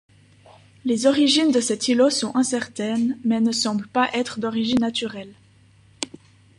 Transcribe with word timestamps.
Les 0.83 1.05
origines 1.05 1.51
de 1.51 1.61
cet 1.61 1.87
îlot 1.87 2.09
sont 2.09 2.35
incertaines 2.35 3.19
mais 3.23 3.39
ne 3.39 3.51
semblent 3.51 3.87
pas 3.87 4.09
être 4.15 4.39
d'origine 4.39 4.79
naturelle. 4.79 5.35